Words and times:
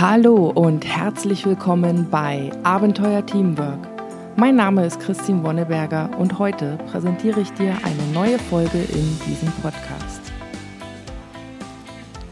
Hallo 0.00 0.50
und 0.50 0.86
herzlich 0.86 1.44
willkommen 1.44 2.08
bei 2.08 2.52
Abenteuer 2.62 3.26
Teamwork. 3.26 3.88
Mein 4.36 4.54
Name 4.54 4.86
ist 4.86 5.00
Christine 5.00 5.42
Wonneberger 5.42 6.16
und 6.20 6.38
heute 6.38 6.78
präsentiere 6.86 7.40
ich 7.40 7.50
dir 7.54 7.76
eine 7.82 8.12
neue 8.14 8.38
Folge 8.38 8.78
in 8.78 9.18
diesem 9.26 9.50
Podcast. 9.60 10.20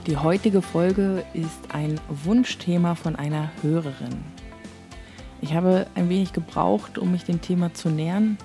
Die 0.07 0.17
heutige 0.17 0.63
Folge 0.63 1.25
ist 1.35 1.59
ein 1.73 1.99
Wunschthema 2.09 2.95
von 2.95 3.17
einer 3.17 3.51
Hörerin. 3.63 4.23
Ich 5.41 5.53
habe 5.53 5.89
ein 5.97 6.09
wenig 6.09 6.33
gebraucht, 6.33 6.99
um 6.99 7.11
mich 7.11 7.25
dem 7.25 7.41
Thema 7.41 7.75
zu 7.75 7.89
nähern, 7.91 8.39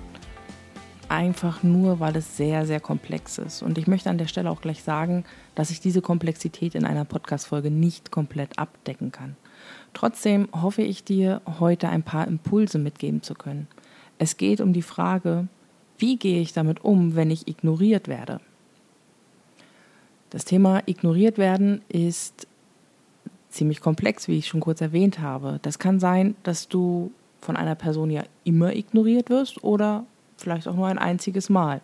einfach 1.12 1.62
nur, 1.62 2.00
weil 2.00 2.16
es 2.16 2.38
sehr, 2.38 2.64
sehr 2.64 2.80
komplex 2.80 3.36
ist. 3.36 3.62
Und 3.62 3.76
ich 3.76 3.86
möchte 3.86 4.08
an 4.08 4.16
der 4.16 4.26
Stelle 4.26 4.50
auch 4.50 4.62
gleich 4.62 4.82
sagen, 4.82 5.24
dass 5.54 5.70
ich 5.70 5.78
diese 5.78 6.00
Komplexität 6.00 6.74
in 6.74 6.86
einer 6.86 7.04
Podcast-Folge 7.04 7.70
nicht 7.70 8.10
komplett 8.10 8.58
abdecken 8.58 9.12
kann. 9.12 9.36
Trotzdem 9.92 10.48
hoffe 10.52 10.80
ich 10.80 11.04
dir, 11.04 11.42
heute 11.60 11.90
ein 11.90 12.02
paar 12.02 12.26
Impulse 12.26 12.78
mitgeben 12.78 13.22
zu 13.22 13.34
können. 13.34 13.68
Es 14.18 14.38
geht 14.38 14.62
um 14.62 14.72
die 14.72 14.80
Frage, 14.80 15.48
wie 15.98 16.16
gehe 16.16 16.40
ich 16.40 16.54
damit 16.54 16.82
um, 16.82 17.14
wenn 17.14 17.30
ich 17.30 17.46
ignoriert 17.46 18.08
werde? 18.08 18.40
Das 20.30 20.46
Thema 20.46 20.82
ignoriert 20.86 21.36
werden 21.36 21.82
ist 21.90 22.46
ziemlich 23.50 23.82
komplex, 23.82 24.28
wie 24.28 24.38
ich 24.38 24.48
schon 24.48 24.60
kurz 24.60 24.80
erwähnt 24.80 25.18
habe. 25.18 25.60
Das 25.60 25.78
kann 25.78 26.00
sein, 26.00 26.36
dass 26.42 26.68
du 26.68 27.12
von 27.42 27.56
einer 27.56 27.74
Person 27.74 28.10
ja 28.10 28.22
immer 28.44 28.74
ignoriert 28.74 29.28
wirst 29.28 29.62
oder 29.62 30.06
vielleicht 30.36 30.68
auch 30.68 30.74
nur 30.74 30.86
ein 30.86 30.98
einziges 30.98 31.48
Mal. 31.48 31.80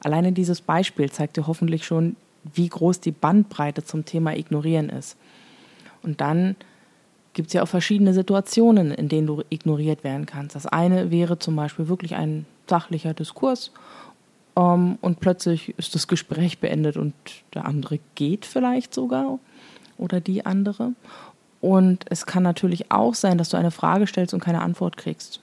Alleine 0.00 0.32
dieses 0.32 0.60
Beispiel 0.60 1.10
zeigt 1.10 1.36
dir 1.36 1.46
hoffentlich 1.46 1.84
schon, 1.84 2.16
wie 2.54 2.68
groß 2.68 3.00
die 3.00 3.12
Bandbreite 3.12 3.84
zum 3.84 4.04
Thema 4.04 4.36
Ignorieren 4.36 4.88
ist. 4.88 5.16
Und 6.02 6.20
dann 6.20 6.56
gibt 7.34 7.48
es 7.48 7.54
ja 7.54 7.62
auch 7.62 7.68
verschiedene 7.68 8.12
Situationen, 8.12 8.90
in 8.90 9.08
denen 9.08 9.26
du 9.26 9.42
ignoriert 9.48 10.04
werden 10.04 10.26
kannst. 10.26 10.56
Das 10.56 10.66
eine 10.66 11.10
wäre 11.10 11.38
zum 11.38 11.56
Beispiel 11.56 11.88
wirklich 11.88 12.14
ein 12.14 12.46
sachlicher 12.68 13.14
Diskurs 13.14 13.72
um, 14.54 14.62
ähm, 14.62 14.98
und 15.00 15.20
plötzlich 15.20 15.74
ist 15.78 15.94
das 15.94 16.08
Gespräch 16.08 16.58
beendet 16.58 16.98
und 16.98 17.14
der 17.54 17.64
andere 17.64 18.00
geht 18.14 18.44
vielleicht 18.44 18.92
sogar 18.92 19.38
oder 19.96 20.20
die 20.20 20.44
andere. 20.44 20.92
Und 21.62 22.04
es 22.10 22.26
kann 22.26 22.42
natürlich 22.42 22.90
auch 22.90 23.14
sein, 23.14 23.38
dass 23.38 23.48
du 23.48 23.56
eine 23.56 23.70
Frage 23.70 24.06
stellst 24.06 24.34
und 24.34 24.40
keine 24.40 24.60
Antwort 24.60 24.96
kriegst 24.98 25.40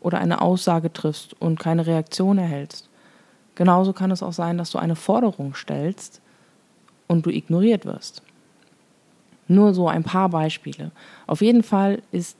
oder 0.00 0.18
eine 0.18 0.40
Aussage 0.40 0.92
triffst 0.92 1.40
und 1.40 1.58
keine 1.58 1.86
Reaktion 1.86 2.38
erhältst. 2.38 2.88
Genauso 3.54 3.92
kann 3.92 4.10
es 4.10 4.22
auch 4.22 4.32
sein, 4.32 4.58
dass 4.58 4.70
du 4.70 4.78
eine 4.78 4.96
Forderung 4.96 5.54
stellst 5.54 6.20
und 7.06 7.26
du 7.26 7.30
ignoriert 7.30 7.84
wirst. 7.84 8.22
Nur 9.48 9.74
so 9.74 9.88
ein 9.88 10.04
paar 10.04 10.28
Beispiele. 10.28 10.92
Auf 11.26 11.42
jeden 11.42 11.62
Fall 11.62 12.02
ist 12.12 12.36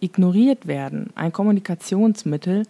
ignoriert 0.00 0.66
werden 0.66 1.10
ein 1.14 1.32
Kommunikationsmittel, 1.32 2.64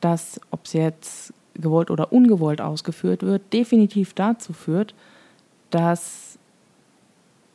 das, 0.00 0.40
ob 0.50 0.64
es 0.64 0.72
jetzt 0.72 1.34
gewollt 1.54 1.90
oder 1.90 2.12
ungewollt 2.12 2.60
ausgeführt 2.60 3.22
wird, 3.22 3.52
definitiv 3.52 4.14
dazu 4.14 4.52
führt, 4.52 4.94
dass 5.70 6.38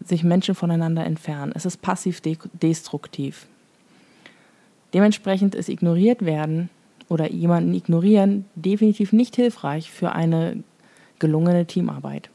sich 0.03 0.23
Menschen 0.23 0.55
voneinander 0.55 1.05
entfernen. 1.05 1.51
Es 1.55 1.65
ist 1.65 1.81
passiv 1.81 2.21
destruktiv. 2.21 3.47
Dementsprechend 4.97 5.53
ist 5.53 5.69
ignoriert 5.69 6.25
werden 6.25 6.71
oder 7.07 7.29
jemanden 7.29 7.71
ignorieren 7.75 8.45
definitiv 8.55 9.13
nicht 9.13 9.35
hilfreich 9.35 9.91
für 9.91 10.13
eine 10.13 10.63
gelungene 11.19 11.67
Teamarbeit. 11.67 12.31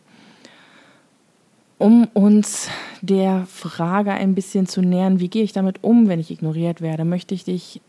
Um 1.77 2.07
uns 2.15 2.69
der 3.01 3.47
Frage 3.47 4.13
ein 4.13 4.37
bisschen 4.37 4.69
zu 4.69 4.81
nähern, 4.81 5.19
wie 5.19 5.27
gehe 5.27 5.43
ich 5.43 5.53
damit 5.53 5.83
um, 5.83 6.07
wenn 6.07 6.21
ich 6.21 6.31
ignoriert 6.31 6.81
werde, 6.81 7.05
möchte 7.05 7.35
ich 7.35 7.43
dich 7.43 7.81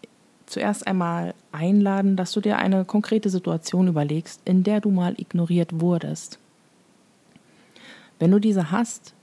zuerst 0.47 0.88
einmal 0.88 1.35
einladen, 1.51 2.16
dass 2.16 2.31
du 2.31 2.41
dir 2.41 2.57
eine 2.57 2.84
konkrete 2.84 3.29
Situation 3.29 3.88
überlegst, 3.88 4.41
in 4.44 4.63
der 4.63 4.81
du 4.81 4.90
mal 4.90 5.13
ignoriert 5.17 5.81
wurdest. 5.81 6.40
Wenn 8.17 8.31
du 8.31 8.40
diese 8.40 8.72
hast, 8.72 9.13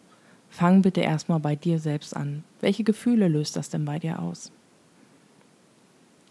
fang 0.48 0.82
bitte 0.82 1.00
erstmal 1.00 1.40
bei 1.40 1.56
dir 1.56 1.80
selbst 1.80 2.14
an. 2.14 2.44
Welche 2.60 2.84
Gefühle 2.84 3.26
löst 3.26 3.56
das 3.56 3.68
denn 3.68 3.84
bei 3.84 3.98
dir 3.98 4.22
aus? 4.22 4.52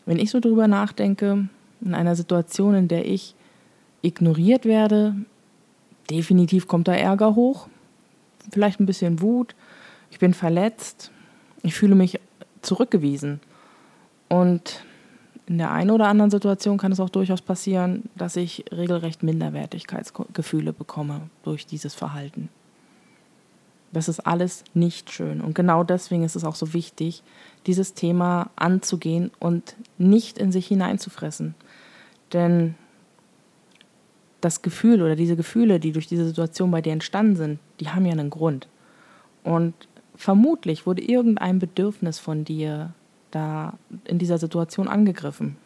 Wenn 0.10 0.18
ich 0.18 0.32
so 0.32 0.40
drüber 0.40 0.68
nachdenke, 0.68 1.48
in 1.82 1.94
einer 1.94 2.16
Situation, 2.16 2.74
in 2.74 2.88
der 2.88 3.06
ich 3.06 3.36
ignoriert 4.02 4.66
werde, 4.66 5.14
definitiv 6.10 6.68
kommt 6.68 6.88
da 6.88 6.96
Ärger 6.96 7.36
hoch, 7.36 7.68
vielleicht 8.50 8.80
ein 8.80 8.88
bisschen 8.88 9.22
Wut, 9.22 9.54
ich 10.10 10.18
bin 10.18 10.34
verletzt, 10.34 11.12
ich 11.62 11.76
fühle 11.76 11.94
mich 11.94 12.20
zurückgewiesen. 12.64 13.40
Und 14.30 14.84
in 15.46 15.60
der 15.60 15.70
einen 15.70 15.92
oder 15.92 16.08
anderen 16.08 16.32
Situation 16.32 16.80
kann 16.80 16.92
es 16.92 17.00
auch 17.00 17.10
durchaus 17.10 17.44
passieren, 17.44 18.10
dass 18.16 18.36
ich 18.36 18.66
regelrecht 18.72 19.22
Minderwertigkeitsgefühle 19.22 20.74
bekomme 20.74 21.30
durch 21.44 21.68
dieses 21.68 21.94
Verhalten. 21.94 22.50
Das 23.92 24.10
ist 24.10 24.22
alles 24.22 24.64
nicht 24.74 25.12
schön. 25.12 25.40
Und 25.40 25.54
genau 25.54 25.84
deswegen 25.84 26.24
ist 26.24 26.36
es 26.36 26.46
auch 26.46 26.56
so 26.56 26.74
wichtig, 26.74 27.22
dieses 27.66 27.94
Thema 27.94 28.50
anzugehen 28.56 29.32
und 29.40 29.76
nicht 29.98 30.38
in 30.38 30.52
sich 30.52 30.68
hineinzufressen. 30.68 31.56
Denn 32.34 32.76
das 34.42 34.62
Gefühl 34.62 35.02
oder 35.02 35.16
diese 35.16 35.36
Gefühle, 35.36 35.80
die 35.80 35.92
durch 35.92 36.08
diese 36.08 36.26
Situation 36.26 36.72
bei 36.72 36.82
dir 36.82 36.94
entstanden 36.94 37.36
sind, 37.36 37.60
die 37.80 37.90
haben 37.90 38.06
ja 38.06 38.14
einen 38.14 38.30
Grund. 38.30 38.68
Und 39.44 39.74
vermutlich 40.16 40.86
wurde 40.86 41.02
irgendein 41.02 41.60
Bedürfnis 41.60 42.20
von 42.20 42.46
dir 42.46 42.94
da 43.32 43.78
in 44.06 44.18
dieser 44.18 44.38
Situation 44.38 44.88
angegriffen. 44.88 45.58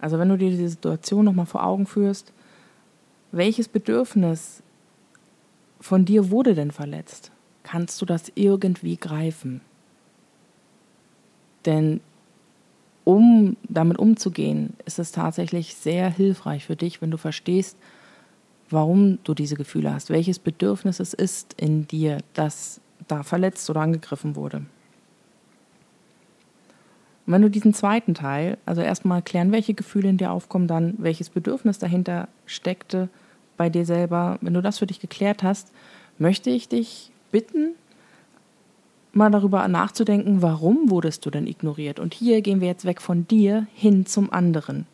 Also 0.00 0.18
wenn 0.18 0.28
du 0.28 0.38
dir 0.38 0.50
diese 0.50 0.68
Situation 0.68 1.24
nochmal 1.24 1.46
vor 1.46 1.64
Augen 1.64 1.86
führst, 1.86 2.32
welches 3.32 3.68
Bedürfnis 3.68 4.62
von 5.80 6.04
dir 6.04 6.30
wurde 6.30 6.54
denn 6.54 6.70
verletzt? 6.70 7.30
Kannst 7.62 8.00
du 8.00 8.06
das 8.06 8.32
irgendwie 8.34 8.96
greifen? 8.96 9.60
Denn 11.66 12.00
um 13.04 13.56
damit 13.68 13.98
umzugehen, 13.98 14.74
ist 14.84 14.98
es 14.98 15.12
tatsächlich 15.12 15.74
sehr 15.74 16.10
hilfreich 16.10 16.66
für 16.66 16.76
dich, 16.76 17.00
wenn 17.00 17.10
du 17.10 17.16
verstehst, 17.16 17.76
warum 18.70 19.18
du 19.24 19.34
diese 19.34 19.54
Gefühle 19.54 19.94
hast, 19.94 20.10
welches 20.10 20.38
Bedürfnis 20.38 21.00
es 21.00 21.14
ist 21.14 21.54
in 21.54 21.88
dir, 21.88 22.18
das 22.34 22.80
da 23.06 23.22
verletzt 23.22 23.68
oder 23.70 23.80
angegriffen 23.80 24.36
wurde. 24.36 24.58
Und 27.28 27.34
wenn 27.34 27.42
du 27.42 27.50
diesen 27.50 27.74
zweiten 27.74 28.14
Teil, 28.14 28.58
also 28.66 28.80
erstmal 28.80 29.22
klären, 29.22 29.52
welche 29.52 29.74
Gefühle 29.74 30.08
in 30.08 30.18
dir 30.18 30.30
aufkommen, 30.30 30.66
dann 30.66 30.94
welches 30.98 31.30
Bedürfnis 31.30 31.78
dahinter 31.78 32.28
steckte, 32.46 33.08
bei 33.56 33.68
dir 33.68 33.84
selber, 33.84 34.38
wenn 34.40 34.54
du 34.54 34.62
das 34.62 34.78
für 34.78 34.86
dich 34.86 35.00
geklärt 35.00 35.42
hast, 35.42 35.72
möchte 36.18 36.48
ich 36.50 36.68
dich 36.68 37.10
bitten, 37.30 37.74
mal 39.18 39.30
darüber 39.30 39.66
nachzudenken, 39.68 40.40
warum 40.40 40.90
wurdest 40.90 41.26
du 41.26 41.30
denn 41.30 41.46
ignoriert? 41.46 42.00
Und 42.00 42.14
hier 42.14 42.40
gehen 42.40 42.60
wir 42.60 42.68
jetzt 42.68 42.84
weg 42.84 43.02
von 43.02 43.28
dir 43.28 43.66
hin 43.74 44.06
zum 44.06 44.32
anderen. 44.32 44.86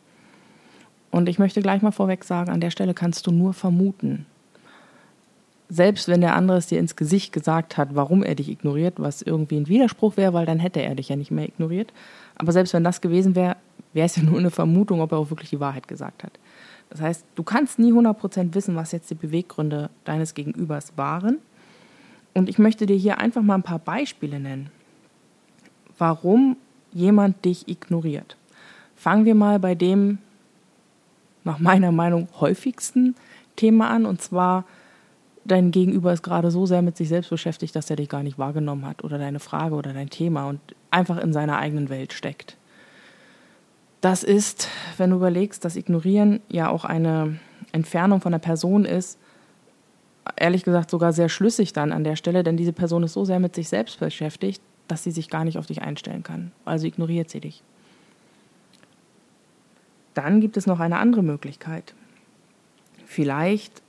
Und 1.10 1.28
ich 1.28 1.38
möchte 1.38 1.62
gleich 1.62 1.80
mal 1.80 1.92
vorweg 1.92 2.24
sagen, 2.24 2.50
an 2.50 2.60
der 2.60 2.70
Stelle 2.70 2.92
kannst 2.92 3.26
du 3.26 3.30
nur 3.30 3.54
vermuten. 3.54 4.26
Selbst 5.68 6.08
wenn 6.08 6.20
der 6.20 6.34
andere 6.34 6.58
es 6.58 6.66
dir 6.66 6.80
ins 6.80 6.96
Gesicht 6.96 7.32
gesagt 7.32 7.76
hat, 7.76 7.94
warum 7.94 8.22
er 8.22 8.34
dich 8.34 8.48
ignoriert, 8.48 8.94
was 8.96 9.22
irgendwie 9.22 9.56
ein 9.56 9.68
Widerspruch 9.68 10.16
wäre, 10.16 10.32
weil 10.32 10.46
dann 10.46 10.58
hätte 10.58 10.82
er 10.82 10.94
dich 10.96 11.08
ja 11.08 11.16
nicht 11.16 11.30
mehr 11.30 11.46
ignoriert. 11.46 11.92
Aber 12.36 12.50
selbst 12.50 12.74
wenn 12.74 12.84
das 12.84 13.00
gewesen 13.00 13.36
wäre, 13.36 13.56
wäre 13.92 14.06
es 14.06 14.16
ja 14.16 14.24
nur 14.24 14.38
eine 14.38 14.50
Vermutung, 14.50 15.00
ob 15.00 15.12
er 15.12 15.18
auch 15.18 15.30
wirklich 15.30 15.50
die 15.50 15.60
Wahrheit 15.60 15.86
gesagt 15.86 16.24
hat. 16.24 16.32
Das 16.90 17.00
heißt, 17.00 17.24
du 17.34 17.42
kannst 17.42 17.78
nie 17.78 17.92
100% 17.92 18.54
wissen, 18.54 18.76
was 18.76 18.92
jetzt 18.92 19.10
die 19.10 19.14
Beweggründe 19.14 19.90
deines 20.04 20.34
Gegenübers 20.34 20.92
waren. 20.96 21.38
Und 22.34 22.48
ich 22.48 22.58
möchte 22.58 22.86
dir 22.86 22.96
hier 22.96 23.18
einfach 23.18 23.42
mal 23.42 23.54
ein 23.54 23.62
paar 23.62 23.78
Beispiele 23.78 24.40
nennen, 24.40 24.70
warum 25.98 26.56
jemand 26.92 27.44
dich 27.44 27.68
ignoriert. 27.68 28.36
Fangen 28.96 29.24
wir 29.24 29.34
mal 29.34 29.58
bei 29.58 29.74
dem 29.74 30.18
nach 31.44 31.58
meiner 31.58 31.92
Meinung 31.92 32.28
häufigsten 32.40 33.14
Thema 33.56 33.90
an, 33.90 34.06
und 34.06 34.20
zwar 34.20 34.64
dein 35.44 35.70
Gegenüber 35.70 36.12
ist 36.12 36.22
gerade 36.22 36.50
so 36.50 36.66
sehr 36.66 36.82
mit 36.82 36.96
sich 36.96 37.08
selbst 37.08 37.30
beschäftigt, 37.30 37.76
dass 37.76 37.90
er 37.90 37.96
dich 37.96 38.08
gar 38.08 38.22
nicht 38.22 38.38
wahrgenommen 38.38 38.86
hat 38.86 39.04
oder 39.04 39.18
deine 39.18 39.40
Frage 39.40 39.74
oder 39.74 39.92
dein 39.92 40.10
Thema 40.10 40.46
und 40.48 40.60
einfach 40.90 41.18
in 41.18 41.32
seiner 41.32 41.58
eigenen 41.58 41.90
Welt 41.90 42.12
steckt. 42.12 42.56
Das 44.00 44.22
ist, 44.22 44.68
wenn 44.96 45.10
du 45.10 45.16
überlegst, 45.16 45.64
dass 45.64 45.76
Ignorieren 45.76 46.40
ja 46.48 46.68
auch 46.68 46.84
eine 46.84 47.38
Entfernung 47.72 48.20
von 48.20 48.32
der 48.32 48.38
Person 48.38 48.84
ist, 48.84 49.18
ehrlich 50.36 50.64
gesagt 50.64 50.90
sogar 50.90 51.12
sehr 51.12 51.28
schlüssig 51.28 51.72
dann 51.72 51.92
an 51.92 52.04
der 52.04 52.16
Stelle, 52.16 52.42
denn 52.42 52.56
diese 52.56 52.72
Person 52.72 53.02
ist 53.02 53.12
so 53.12 53.24
sehr 53.24 53.40
mit 53.40 53.54
sich 53.54 53.68
selbst 53.68 54.00
beschäftigt, 54.00 54.62
dass 54.88 55.02
sie 55.02 55.10
sich 55.10 55.30
gar 55.30 55.44
nicht 55.44 55.58
auf 55.58 55.66
dich 55.66 55.82
einstellen 55.82 56.22
kann. 56.22 56.52
Also 56.64 56.86
ignoriert 56.86 57.30
sie 57.30 57.40
dich. 57.40 57.62
Dann 60.14 60.40
gibt 60.40 60.56
es 60.56 60.66
noch 60.66 60.80
eine 60.80 60.98
andere 60.98 61.22
Möglichkeit. 61.22 61.94
Vielleicht 63.06 63.82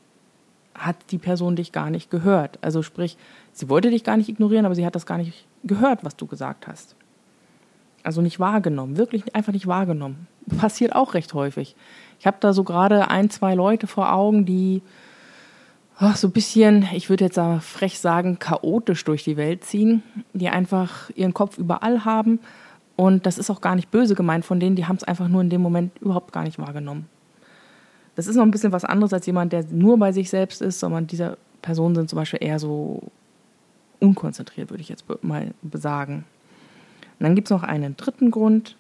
hat 0.74 0.98
die 1.12 1.18
Person 1.18 1.56
dich 1.56 1.72
gar 1.72 1.90
nicht 1.90 2.10
gehört. 2.10 2.60
Also 2.62 2.84
sprich, 2.84 3.18
sie 3.54 3.70
wollte 3.70 3.90
dich 3.90 4.04
gar 4.04 4.18
nicht 4.18 4.30
ignorieren, 4.30 4.66
aber 4.66 4.76
sie 4.76 4.86
hat 4.86 4.96
das 4.96 5.06
gar 5.06 5.18
nicht 5.18 5.46
gehört, 5.64 6.04
was 6.04 6.16
du 6.16 6.26
gesagt 6.26 6.68
hast. 6.68 6.96
Also 8.04 8.22
nicht 8.22 8.40
wahrgenommen, 8.40 8.98
wirklich 8.98 9.34
einfach 9.36 9.54
nicht 9.54 9.68
wahrgenommen. 9.68 10.28
Passiert 10.58 10.96
auch 10.96 11.14
recht 11.14 11.34
häufig. 11.34 11.76
Ich 12.20 12.28
habe 12.28 12.38
da 12.40 12.54
so 12.54 12.64
gerade 12.64 13.10
ein, 13.10 13.30
zwei 13.30 13.56
Leute 13.56 13.88
vor 13.88 14.12
Augen, 14.12 14.46
die 14.46 14.82
oh, 16.02 16.12
so 16.16 16.28
ein 16.28 16.32
bisschen, 16.32 16.88
ich 16.94 17.10
würde 17.10 17.26
jetzt 17.26 17.40
frech 17.62 18.00
sagen, 18.00 18.40
chaotisch 18.40 19.04
durch 19.06 19.24
die 19.24 19.38
Welt 19.38 19.64
ziehen, 19.64 20.04
die 20.34 20.50
einfach 20.50 21.10
ihren 21.12 21.34
Kopf 21.34 21.58
überall 21.58 22.06
haben. 22.06 22.40
Und 22.96 23.26
das 23.26 23.38
ist 23.38 23.50
auch 23.50 23.62
gar 23.62 23.76
nicht 23.76 23.92
böse 23.92 24.16
gemeint 24.16 24.46
von 24.46 24.60
denen, 24.60 24.76
die 24.76 24.86
haben 24.86 24.96
es 24.96 25.04
einfach 25.04 25.28
nur 25.28 25.42
in 25.42 25.50
dem 25.50 25.62
Moment 25.62 25.98
überhaupt 26.00 26.32
gar 26.32 26.44
nicht 26.44 26.60
wahrgenommen. 26.60 27.08
Das 28.16 28.28
ist 28.28 28.36
noch 28.36 28.44
ein 28.44 28.52
bisschen 28.52 28.72
was 28.72 28.86
anderes 28.86 29.14
als 29.14 29.26
jemand, 29.26 29.52
der 29.52 29.66
nur 29.70 29.98
bei 29.98 30.12
sich 30.14 30.30
selbst 30.30 30.62
ist, 30.62 30.80
sondern 30.80 31.08
diese 31.08 31.38
Personen 31.62 31.96
sind 31.96 32.10
zum 32.10 32.18
Beispiel 32.18 32.42
eher 32.42 32.60
so 32.60 33.04
unkonzentriert, 34.00 34.70
würde 34.70 34.82
ich 34.82 34.90
jetzt 34.90 35.06
mal 35.22 35.54
sagen. 35.74 36.26
Und 37.20 37.24
dann 37.24 37.36
gibt 37.36 37.48
es 37.48 37.52
noch 37.52 37.64
einen 37.64 37.98
dritten 37.98 38.32
Grund. 38.32 38.78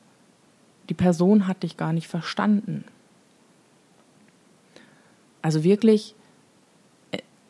Die 0.90 0.94
Person 0.94 1.48
hat 1.48 1.64
dich 1.64 1.78
gar 1.78 1.92
nicht 1.92 2.08
verstanden. 2.08 2.86
Also 5.42 5.64
wirklich, 5.64 6.16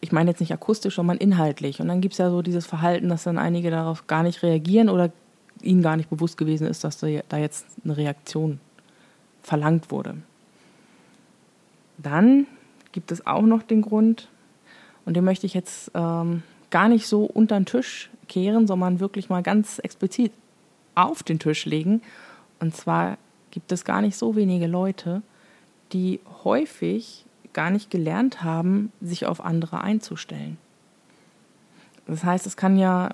ich 0.06 0.12
meine 0.12 0.30
jetzt 0.30 0.40
nicht 0.40 0.54
akustisch, 0.54 0.96
sondern 0.96 1.18
inhaltlich. 1.18 1.82
Und 1.82 1.88
dann 1.88 2.00
gibt 2.00 2.14
es 2.14 2.20
ja 2.20 2.30
so 2.30 2.44
dieses 2.44 2.68
Verhalten, 2.68 3.10
dass 3.10 3.24
dann 3.24 3.40
einige 3.40 3.72
darauf 3.72 4.06
gar 4.06 4.22
nicht 4.22 4.44
reagieren 4.44 4.88
oder 4.88 5.12
ihnen 5.62 5.82
gar 5.82 5.98
nicht 5.98 6.12
bewusst 6.12 6.38
gewesen 6.38 6.68
ist, 6.68 6.84
dass 6.84 7.00
da 7.00 7.38
jetzt 7.38 7.66
eine 7.84 7.98
Reaktion 7.98 8.60
verlangt 9.42 9.90
wurde. 9.90 10.18
Dann 11.98 12.46
gibt 12.92 13.12
es 13.12 13.26
auch 13.26 13.42
noch 13.42 13.64
den 13.64 13.82
Grund, 13.82 14.30
und 15.06 15.16
den 15.16 15.24
möchte 15.24 15.48
ich 15.48 15.56
jetzt 15.56 15.90
ähm, 15.96 16.44
gar 16.70 16.88
nicht 16.88 17.08
so 17.08 17.24
unter 17.24 17.60
den 17.60 17.66
Tisch 17.66 18.12
kehren, 18.28 18.68
sondern 18.68 19.00
wirklich 19.00 19.30
mal 19.30 19.42
ganz 19.42 19.80
explizit 19.80 20.32
auf 20.94 21.24
den 21.24 21.40
Tisch 21.40 21.66
legen. 21.66 22.02
Und 22.60 22.76
zwar 22.76 23.18
gibt 23.50 23.72
es 23.72 23.86
gar 23.86 24.02
nicht 24.02 24.18
so 24.18 24.36
wenige 24.36 24.68
Leute, 24.68 25.24
die 25.94 26.20
häufig 26.44 27.26
gar 27.56 27.72
nicht 27.72 27.90
gelernt 27.90 28.44
haben, 28.44 28.92
sich 29.02 29.26
auf 29.26 29.44
andere 29.44 29.82
einzustellen. 29.82 30.58
Das 32.06 32.24
heißt, 32.24 32.46
es 32.46 32.56
kann 32.56 32.78
ja 32.78 33.10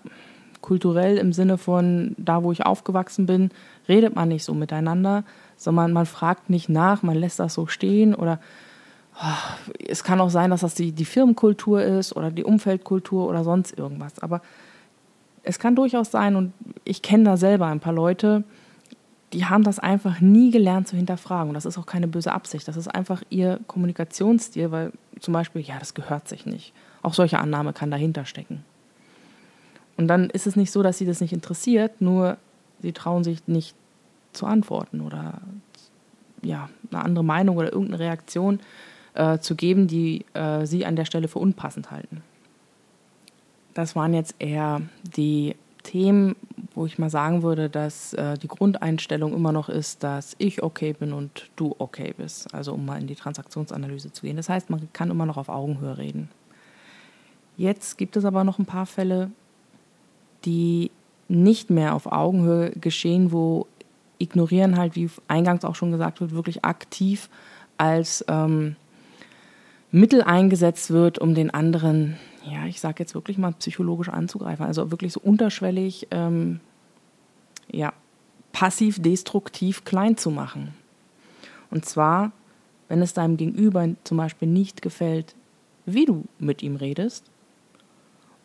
kulturell 0.59 1.17
im 1.17 1.31
Sinne 1.31 1.57
von 1.57 2.15
da, 2.17 2.43
wo 2.43 2.51
ich 2.51 2.65
aufgewachsen 2.65 3.25
bin, 3.25 3.51
redet 3.87 4.15
man 4.15 4.27
nicht 4.27 4.43
so 4.43 4.53
miteinander, 4.53 5.23
sondern 5.55 5.93
man 5.93 6.05
fragt 6.05 6.49
nicht 6.49 6.67
nach, 6.67 7.03
man 7.03 7.15
lässt 7.15 7.39
das 7.39 7.53
so 7.53 7.67
stehen 7.67 8.13
oder 8.13 8.39
oh, 9.15 9.65
es 9.87 10.03
kann 10.03 10.19
auch 10.19 10.29
sein, 10.29 10.49
dass 10.49 10.61
das 10.61 10.75
die, 10.75 10.91
die 10.91 11.05
Firmenkultur 11.05 11.81
ist 11.81 12.15
oder 12.15 12.31
die 12.31 12.43
Umfeldkultur 12.43 13.27
oder 13.27 13.43
sonst 13.43 13.77
irgendwas. 13.77 14.19
Aber 14.19 14.41
es 15.43 15.57
kann 15.57 15.75
durchaus 15.75 16.11
sein, 16.11 16.35
und 16.35 16.53
ich 16.83 17.01
kenne 17.01 17.23
da 17.23 17.37
selber 17.37 17.67
ein 17.67 17.79
paar 17.79 17.93
Leute, 17.93 18.43
die 19.33 19.45
haben 19.45 19.63
das 19.63 19.79
einfach 19.79 20.19
nie 20.19 20.51
gelernt 20.51 20.87
zu 20.87 20.95
hinterfragen. 20.95 21.49
Und 21.49 21.53
das 21.53 21.65
ist 21.65 21.77
auch 21.77 21.85
keine 21.85 22.07
böse 22.07 22.33
Absicht. 22.33 22.67
Das 22.67 22.75
ist 22.75 22.87
einfach 22.87 23.23
ihr 23.29 23.59
Kommunikationsstil, 23.67 24.71
weil 24.71 24.91
zum 25.19 25.33
Beispiel, 25.33 25.61
ja, 25.61 25.79
das 25.79 25.93
gehört 25.93 26.27
sich 26.27 26.45
nicht. 26.45 26.73
Auch 27.01 27.13
solche 27.13 27.39
Annahme 27.39 27.73
kann 27.73 27.91
dahinter 27.91 28.25
stecken. 28.25 28.63
Und 29.97 30.07
dann 30.07 30.29
ist 30.29 30.47
es 30.47 30.55
nicht 30.55 30.71
so, 30.71 30.83
dass 30.83 30.97
sie 30.97 31.05
das 31.05 31.21
nicht 31.21 31.33
interessiert, 31.33 32.01
nur 32.01 32.37
sie 32.81 32.91
trauen 32.91 33.23
sich 33.23 33.47
nicht 33.47 33.75
zu 34.33 34.45
antworten 34.45 35.01
oder 35.01 35.41
ja, 36.41 36.69
eine 36.91 37.03
andere 37.03 37.23
Meinung 37.23 37.57
oder 37.57 37.71
irgendeine 37.71 37.99
Reaktion 37.99 38.59
äh, 39.13 39.39
zu 39.39 39.55
geben, 39.55 39.87
die 39.87 40.25
äh, 40.33 40.65
sie 40.65 40.85
an 40.85 40.95
der 40.95 41.05
Stelle 41.05 41.27
für 41.27 41.39
unpassend 41.39 41.91
halten. 41.91 42.23
Das 43.73 43.95
waren 43.95 44.13
jetzt 44.13 44.35
eher 44.39 44.81
die 45.03 45.55
Themen, 45.83 46.35
wo 46.73 46.85
ich 46.85 46.97
mal 46.97 47.09
sagen 47.09 47.43
würde, 47.43 47.69
dass 47.69 48.13
äh, 48.13 48.37
die 48.37 48.47
Grundeinstellung 48.47 49.33
immer 49.33 49.51
noch 49.51 49.69
ist, 49.69 50.03
dass 50.03 50.35
ich 50.37 50.63
okay 50.63 50.93
bin 50.93 51.13
und 51.13 51.49
du 51.55 51.75
okay 51.79 52.13
bist. 52.15 52.53
Also 52.53 52.73
um 52.73 52.85
mal 52.85 52.99
in 52.99 53.07
die 53.07 53.15
Transaktionsanalyse 53.15 54.11
zu 54.11 54.21
gehen. 54.23 54.37
Das 54.37 54.49
heißt, 54.49 54.69
man 54.69 54.87
kann 54.93 55.11
immer 55.11 55.25
noch 55.25 55.37
auf 55.37 55.49
Augenhöhe 55.49 55.97
reden. 55.97 56.29
Jetzt 57.57 57.97
gibt 57.97 58.15
es 58.15 58.25
aber 58.25 58.43
noch 58.43 58.59
ein 58.59 58.65
paar 58.65 58.85
Fälle, 58.85 59.31
die 60.45 60.91
nicht 61.27 61.69
mehr 61.69 61.93
auf 61.93 62.11
Augenhöhe 62.11 62.71
geschehen, 62.71 63.31
wo 63.31 63.67
Ignorieren 64.17 64.77
halt, 64.77 64.95
wie 64.95 65.09
eingangs 65.27 65.65
auch 65.65 65.75
schon 65.75 65.91
gesagt 65.91 66.21
wird, 66.21 66.31
wirklich 66.31 66.63
aktiv 66.63 67.29
als 67.77 68.23
ähm, 68.27 68.75
Mittel 69.91 70.21
eingesetzt 70.21 70.91
wird, 70.91 71.17
um 71.17 71.33
den 71.33 71.51
anderen 71.51 72.17
ja, 72.43 72.65
ich 72.65 72.79
sage 72.79 72.97
jetzt 72.99 73.15
wirklich 73.15 73.37
mal 73.37 73.53
psychologisch 73.53 74.09
anzugreifen. 74.09 74.65
Also 74.65 74.91
wirklich 74.91 75.13
so 75.13 75.19
unterschwellig, 75.19 76.07
ähm, 76.11 76.59
ja, 77.71 77.93
passiv-destruktiv 78.51 79.85
klein 79.85 80.17
zu 80.17 80.31
machen. 80.31 80.73
Und 81.69 81.85
zwar, 81.85 82.31
wenn 82.89 83.01
es 83.01 83.13
deinem 83.13 83.37
Gegenüber 83.37 83.87
zum 84.03 84.17
Beispiel 84.17 84.47
nicht 84.47 84.81
gefällt, 84.81 85.35
wie 85.85 86.05
du 86.05 86.25
mit 86.39 86.61
ihm 86.61 86.75
redest, 86.75 87.25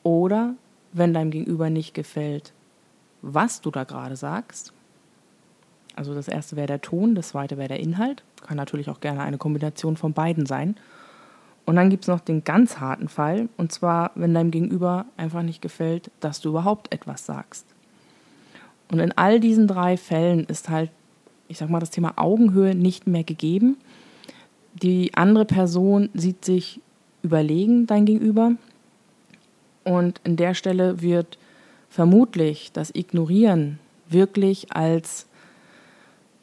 oder 0.02 0.54
wenn 0.92 1.12
deinem 1.12 1.32
Gegenüber 1.32 1.68
nicht 1.68 1.92
gefällt, 1.92 2.52
was 3.22 3.60
du 3.60 3.72
da 3.72 3.82
gerade 3.82 4.14
sagst. 4.14 4.72
Also 5.96 6.14
das 6.14 6.28
erste 6.28 6.54
wäre 6.54 6.68
der 6.68 6.80
Ton, 6.80 7.16
das 7.16 7.30
zweite 7.30 7.58
wäre 7.58 7.68
der 7.68 7.80
Inhalt. 7.80 8.22
Kann 8.46 8.56
natürlich 8.56 8.88
auch 8.88 9.00
gerne 9.00 9.22
eine 9.22 9.38
Kombination 9.38 9.96
von 9.96 10.12
beiden 10.12 10.46
sein. 10.46 10.76
Und 11.66 11.74
dann 11.74 11.90
gibt 11.90 12.04
es 12.04 12.08
noch 12.08 12.20
den 12.20 12.44
ganz 12.44 12.78
harten 12.78 13.08
Fall, 13.08 13.48
und 13.56 13.72
zwar, 13.72 14.12
wenn 14.14 14.32
deinem 14.32 14.52
Gegenüber 14.52 15.04
einfach 15.16 15.42
nicht 15.42 15.60
gefällt, 15.60 16.12
dass 16.20 16.40
du 16.40 16.50
überhaupt 16.50 16.94
etwas 16.94 17.26
sagst. 17.26 17.66
Und 18.90 19.00
in 19.00 19.10
all 19.12 19.40
diesen 19.40 19.66
drei 19.66 19.96
Fällen 19.96 20.44
ist 20.44 20.68
halt, 20.68 20.90
ich 21.48 21.58
sag 21.58 21.68
mal, 21.68 21.80
das 21.80 21.90
Thema 21.90 22.14
Augenhöhe 22.16 22.76
nicht 22.76 23.08
mehr 23.08 23.24
gegeben. 23.24 23.76
Die 24.74 25.14
andere 25.14 25.44
Person 25.44 26.08
sieht 26.14 26.44
sich 26.44 26.80
überlegen, 27.22 27.86
dein 27.86 28.06
Gegenüber. 28.06 28.52
Und 29.82 30.20
in 30.22 30.36
der 30.36 30.54
Stelle 30.54 31.02
wird 31.02 31.36
vermutlich 31.88 32.70
das 32.72 32.94
Ignorieren 32.94 33.80
wirklich 34.08 34.72
als 34.72 35.26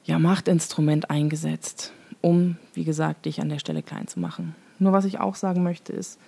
ja, 0.03 0.19
Machtinstrument 0.19 1.09
eingesetzt, 1.09 1.93
um, 2.19 2.57
wie 2.73 2.83
gesagt, 2.83 3.25
dich 3.25 3.39
an 3.39 3.47
der 3.47 3.59
Stelle 3.59 3.83
klein 3.83 4.07
zu 4.07 4.19
machen. 4.19 4.55
Nur 4.83 4.93
was 4.93 5.05
ich 5.05 5.19
auch 5.19 5.35
sagen 5.35 5.63
möchte 5.63 5.93
ist, 5.93 6.19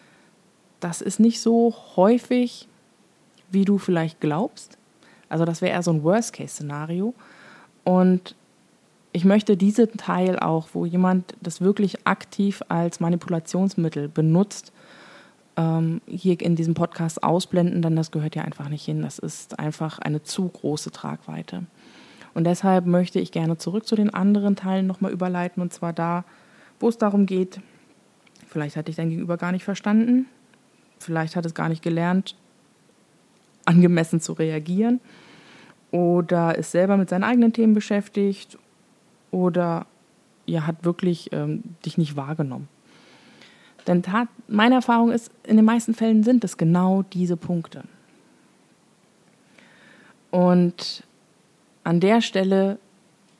das 0.79 1.01
ist 1.01 1.19
nicht 1.19 1.41
so 1.41 1.75
häufig, 1.95 2.67
wie 3.49 3.65
du 3.65 3.77
vielleicht 3.77 4.19
glaubst. 4.19 4.77
Also 5.29 5.45
das 5.45 5.61
wäre 5.61 5.73
eher 5.73 5.83
so 5.83 5.91
ein 5.91 6.03
Worst-Case-Szenario. 6.03 7.13
Und 7.83 8.35
ich 9.11 9.25
möchte 9.25 9.55
diesen 9.55 9.93
Teil 9.97 10.39
auch, 10.39 10.69
wo 10.73 10.85
jemand 10.85 11.35
das 11.41 11.61
wirklich 11.61 12.05
aktiv 12.05 12.61
als 12.67 12.99
Manipulationsmittel 12.99 14.09
benutzt, 14.09 14.73
ähm, 15.57 16.01
hier 16.05 16.39
in 16.41 16.55
diesem 16.55 16.73
Podcast 16.73 17.23
ausblenden, 17.23 17.81
denn 17.81 17.95
das 17.95 18.11
gehört 18.11 18.35
ja 18.35 18.43
einfach 18.43 18.67
nicht 18.67 18.83
hin. 18.83 19.01
Das 19.01 19.19
ist 19.19 19.57
einfach 19.57 19.99
eine 19.99 20.21
zu 20.23 20.47
große 20.47 20.91
Tragweite. 20.91 21.63
Und 22.33 22.43
deshalb 22.43 22.85
möchte 22.85 23.19
ich 23.19 23.31
gerne 23.31 23.57
zurück 23.57 23.87
zu 23.87 23.95
den 23.95 24.13
anderen 24.13 24.57
Teilen 24.57 24.87
nochmal 24.87 25.11
überleiten, 25.11 25.61
und 25.61 25.71
zwar 25.71 25.93
da, 25.93 26.25
wo 26.79 26.89
es 26.89 26.97
darum 26.97 27.25
geht, 27.25 27.61
Vielleicht 28.55 28.77
hat 28.77 28.87
dich 28.87 28.95
dein 28.95 29.09
Gegenüber 29.09 29.35
gar 29.35 29.51
nicht 29.51 29.65
verstanden. 29.65 30.27
Vielleicht 30.97 31.35
hat 31.35 31.45
es 31.45 31.53
gar 31.53 31.67
nicht 31.67 31.81
gelernt, 31.81 32.37
angemessen 33.65 34.21
zu 34.21 34.31
reagieren. 34.31 35.01
Oder 35.91 36.57
ist 36.57 36.71
selber 36.71 36.95
mit 36.95 37.09
seinen 37.09 37.25
eigenen 37.25 37.51
Themen 37.51 37.73
beschäftigt. 37.73 38.57
Oder 39.29 39.87
ja, 40.45 40.65
hat 40.65 40.85
wirklich 40.85 41.33
ähm, 41.33 41.63
dich 41.85 41.97
nicht 41.97 42.15
wahrgenommen. 42.15 42.69
Denn 43.87 44.03
tat, 44.03 44.29
meine 44.47 44.75
Erfahrung 44.75 45.11
ist, 45.11 45.31
in 45.43 45.57
den 45.57 45.65
meisten 45.65 45.93
Fällen 45.93 46.23
sind 46.23 46.45
es 46.45 46.55
genau 46.55 47.03
diese 47.11 47.35
Punkte. 47.35 47.83
Und 50.31 51.03
an 51.83 51.99
der 51.99 52.21
Stelle 52.21 52.79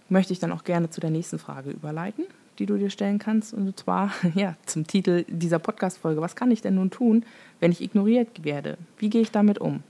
möchte 0.10 0.34
ich 0.34 0.40
dann 0.40 0.52
auch 0.52 0.66
gerne 0.66 0.90
zu 0.90 1.00
der 1.00 1.10
nächsten 1.10 1.40
Frage 1.40 1.70
überleiten 1.70 2.26
die 2.60 2.66
du 2.66 2.78
dir 2.78 2.90
stellen 2.90 3.20
kannst. 3.20 3.54
Und 3.54 3.78
zwar 3.80 4.12
ja, 4.36 4.56
zum 4.66 4.88
Titel 4.88 5.26
dieser 5.28 5.60
Podcast-Folge. 5.60 6.22
Was 6.22 6.36
kann 6.36 6.52
ich 6.52 6.62
denn 6.62 6.76
nun 6.76 6.92
tun, 6.92 7.26
wenn 7.60 7.72
ich 7.72 7.82
ignoriert 7.82 8.44
werde? 8.44 8.78
Wie 8.98 9.10
gehe 9.10 9.22
ich 9.22 9.32
damit 9.32 9.60
um? 9.60 9.84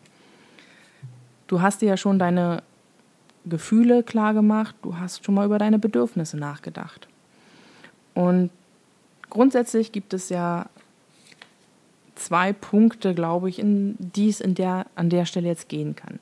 Du 1.47 1.61
hast 1.61 1.81
dir 1.81 1.89
ja 1.89 1.97
schon 1.97 2.17
deine 2.17 2.63
Gefühle 3.45 4.01
klar 4.01 4.33
gemacht, 4.33 4.75
du 4.81 4.97
hast 4.97 5.23
schon 5.23 5.35
mal 5.35 5.45
über 5.45 5.59
deine 5.59 5.77
Bedürfnisse 5.77 6.37
nachgedacht. 6.37 7.07
Und 8.15 8.49
grundsätzlich 9.29 9.91
gibt 9.91 10.13
es 10.13 10.29
ja 10.29 10.67
zwei 12.15 12.53
Punkte, 12.53 13.13
glaube 13.13 13.49
ich, 13.49 13.59
in 13.59 13.95
die 13.99 14.29
es 14.29 14.41
in 14.41 14.55
der, 14.55 14.87
an 14.95 15.09
der 15.09 15.25
Stelle 15.25 15.47
jetzt 15.47 15.69
gehen 15.69 15.95
kann. 15.95 16.19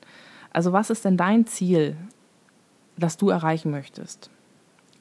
Also 0.52 0.72
was 0.72 0.90
ist 0.90 1.04
denn 1.04 1.16
dein 1.16 1.46
Ziel, 1.46 1.96
das 2.96 3.16
du 3.16 3.30
erreichen 3.30 3.70
möchtest? 3.70 4.30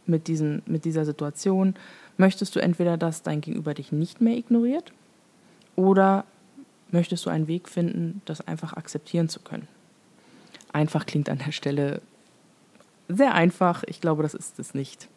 Mit, 0.05 0.27
diesen, 0.27 0.61
mit 0.65 0.85
dieser 0.85 1.05
Situation? 1.05 1.75
Möchtest 2.17 2.55
du 2.55 2.61
entweder, 2.61 2.97
dass 2.97 3.23
dein 3.23 3.41
Gegenüber 3.41 3.73
dich 3.73 3.91
nicht 3.91 4.21
mehr 4.21 4.37
ignoriert? 4.37 4.93
Oder 5.75 6.25
möchtest 6.91 7.25
du 7.25 7.29
einen 7.29 7.47
Weg 7.47 7.69
finden, 7.69 8.21
das 8.25 8.47
einfach 8.47 8.73
akzeptieren 8.73 9.29
zu 9.29 9.39
können? 9.39 9.67
Einfach 10.71 11.05
klingt 11.05 11.29
an 11.29 11.39
der 11.39 11.51
Stelle 11.51 12.01
sehr 13.07 13.33
einfach. 13.33 13.83
Ich 13.87 14.01
glaube, 14.01 14.23
das 14.23 14.33
ist 14.33 14.59
es 14.59 14.73
nicht. 14.73 15.07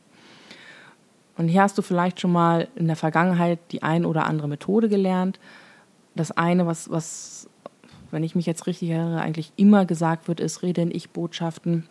Und 1.37 1.49
hier 1.49 1.63
hast 1.63 1.77
du 1.77 1.83
vielleicht 1.83 2.21
schon 2.21 2.33
mal 2.33 2.69
in 2.77 2.87
der 2.87 2.97
Vergangenheit 2.97 3.59
die 3.71 3.83
ein 3.83 4.07
oder 4.07 4.27
andere 4.27 4.49
Methode 4.49 4.89
gelernt. 4.89 5.39
Das 6.15 6.31
eine, 6.33 6.67
was, 6.67 6.91
was, 6.91 7.49
wenn 8.11 8.25
ich 8.25 8.35
mich 8.35 8.47
jetzt 8.47 8.67
richtig 8.67 8.91
erinnere, 8.91 9.21
eigentlich 9.21 9.53
immer 9.57 9.85
gesagt 9.85 10.29
wird, 10.29 10.41
ist, 10.41 10.63
rede 10.63 10.81
in 10.81 10.91
Ich-Botschaften. 10.91 11.87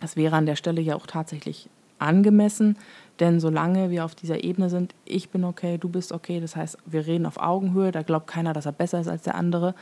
Das 0.00 0.16
wäre 0.16 0.36
an 0.36 0.46
der 0.46 0.56
Stelle 0.56 0.80
ja 0.80 0.96
auch 0.96 1.06
tatsächlich 1.06 1.68
angemessen, 1.98 2.76
denn 3.20 3.40
solange 3.40 3.90
wir 3.90 4.04
auf 4.04 4.14
dieser 4.14 4.44
Ebene 4.44 4.68
sind, 4.68 4.94
ich 5.04 5.30
bin 5.30 5.44
okay, 5.44 5.78
du 5.78 5.88
bist 5.88 6.12
okay, 6.12 6.40
das 6.40 6.56
heißt, 6.56 6.78
wir 6.86 7.06
reden 7.06 7.26
auf 7.26 7.40
Augenhöhe, 7.40 7.92
da 7.92 8.02
glaubt 8.02 8.26
keiner, 8.26 8.52
dass 8.52 8.66
er 8.66 8.72
besser 8.72 9.00
ist 9.00 9.08
als 9.08 9.22
der 9.22 9.34
andere 9.34 9.74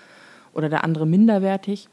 oder 0.52 0.68
der 0.68 0.84
andere 0.84 1.06
minderwertig. 1.06 1.88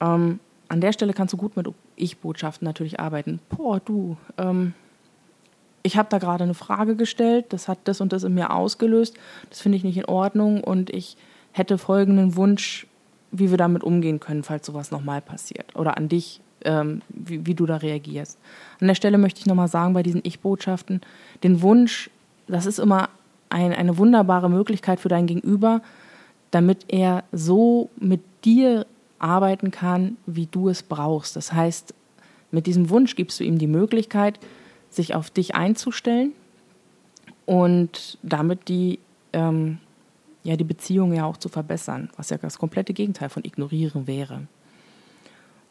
Ähm, 0.00 0.40
an 0.68 0.80
der 0.80 0.92
Stelle 0.92 1.12
kannst 1.12 1.32
du 1.32 1.36
gut 1.36 1.56
mit 1.56 1.68
Ich-Botschaften 1.94 2.66
natürlich 2.66 2.98
arbeiten. 2.98 3.38
Boah, 3.48 3.80
du, 3.80 4.16
ähm, 4.36 4.74
ich 5.82 5.96
habe 5.96 6.08
da 6.10 6.18
gerade 6.18 6.42
eine 6.42 6.54
Frage 6.54 6.96
gestellt, 6.96 7.46
das 7.50 7.68
hat 7.68 7.78
das 7.84 8.00
und 8.00 8.12
das 8.12 8.24
in 8.24 8.34
mir 8.34 8.50
ausgelöst, 8.50 9.16
das 9.48 9.60
finde 9.60 9.78
ich 9.78 9.84
nicht 9.84 9.96
in 9.96 10.06
Ordnung 10.06 10.64
und 10.64 10.90
ich 10.90 11.16
hätte 11.52 11.78
folgenden 11.78 12.34
Wunsch, 12.34 12.88
wie 13.30 13.50
wir 13.50 13.56
damit 13.56 13.84
umgehen 13.84 14.18
können, 14.18 14.42
falls 14.42 14.66
sowas 14.66 14.90
nochmal 14.90 15.20
passiert. 15.20 15.76
Oder 15.76 15.96
an 15.96 16.08
dich, 16.08 16.40
ähm, 16.64 17.02
wie, 17.08 17.46
wie, 17.46 17.54
du 17.54 17.66
da 17.66 17.76
reagierst. 17.76 18.38
An 18.80 18.88
der 18.88 18.94
Stelle 18.94 19.18
möchte 19.18 19.40
ich 19.40 19.46
nochmal 19.46 19.68
sagen, 19.68 19.94
bei 19.94 20.02
diesen 20.02 20.20
Ich-Botschaften, 20.24 21.00
den 21.42 21.62
Wunsch, 21.62 22.10
das 22.46 22.66
ist 22.66 22.78
immer 22.78 23.08
ein, 23.48 23.72
eine 23.72 23.98
wunderbare 23.98 24.50
Möglichkeit 24.50 25.00
für 25.00 25.08
dein 25.08 25.26
Gegenüber, 25.26 25.82
damit 26.50 26.86
er 26.88 27.24
so 27.32 27.90
mit 27.98 28.20
dir 28.44 28.86
arbeiten 29.18 29.70
kann, 29.70 30.16
wie 30.26 30.46
du 30.46 30.68
es 30.68 30.82
brauchst. 30.82 31.36
Das 31.36 31.52
heißt, 31.52 31.94
mit 32.50 32.66
diesem 32.66 32.90
Wunsch 32.90 33.16
gibst 33.16 33.40
du 33.40 33.44
ihm 33.44 33.58
die 33.58 33.66
Möglichkeit, 33.66 34.38
sich 34.90 35.14
auf 35.14 35.30
dich 35.30 35.54
einzustellen 35.54 36.32
und 37.44 38.18
damit 38.22 38.68
die, 38.68 38.98
ähm, 39.32 39.78
ja, 40.42 40.56
die 40.56 40.64
Beziehung 40.64 41.12
ja 41.12 41.24
auch 41.24 41.36
zu 41.36 41.48
verbessern, 41.48 42.10
was 42.16 42.30
ja 42.30 42.38
das 42.38 42.58
komplette 42.58 42.92
Gegenteil 42.92 43.28
von 43.28 43.44
ignorieren 43.44 44.06
wäre. 44.06 44.46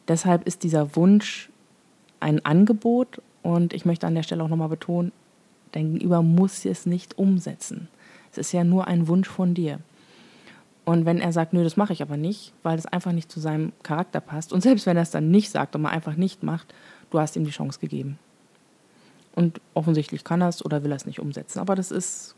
Deshalb 0.07 0.47
ist 0.47 0.63
dieser 0.63 0.95
Wunsch 0.95 1.49
ein 2.19 2.45
Angebot 2.45 3.21
und 3.41 3.73
ich 3.73 3.85
möchte 3.85 4.07
an 4.07 4.15
der 4.15 4.23
Stelle 4.23 4.43
auch 4.43 4.49
nochmal 4.49 4.69
betonen, 4.69 5.11
dein 5.71 5.93
Gegenüber 5.93 6.21
muss 6.21 6.65
es 6.65 6.85
nicht 6.85 7.17
umsetzen. 7.17 7.87
Es 8.31 8.37
ist 8.37 8.51
ja 8.51 8.63
nur 8.63 8.87
ein 8.87 9.07
Wunsch 9.07 9.27
von 9.27 9.53
dir. 9.53 9.79
Und 10.85 11.05
wenn 11.05 11.19
er 11.19 11.31
sagt, 11.31 11.53
nö, 11.53 11.63
das 11.63 11.77
mache 11.77 11.93
ich 11.93 12.01
aber 12.01 12.15
nicht, 12.15 12.53
weil 12.61 12.77
es 12.77 12.85
einfach 12.85 13.11
nicht 13.11 13.31
zu 13.31 13.39
seinem 13.39 13.71
Charakter 13.81 14.21
passt, 14.21 14.53
und 14.53 14.61
selbst 14.61 14.85
wenn 14.85 14.97
er 14.97 15.03
es 15.03 15.11
dann 15.11 15.31
nicht 15.31 15.49
sagt 15.49 15.75
und 15.75 15.81
man 15.81 15.91
einfach 15.91 16.15
nicht 16.15 16.43
macht, 16.43 16.73
du 17.09 17.19
hast 17.19 17.35
ihm 17.35 17.45
die 17.45 17.51
Chance 17.51 17.79
gegeben. 17.79 18.19
Und 19.33 19.59
offensichtlich 19.73 20.23
kann 20.23 20.41
er 20.41 20.49
es 20.49 20.63
oder 20.63 20.83
will 20.83 20.91
er 20.91 20.95
es 20.95 21.05
nicht 21.05 21.19
umsetzen. 21.19 21.59
Aber 21.59 21.75
das 21.75 21.91
ist 21.91 22.35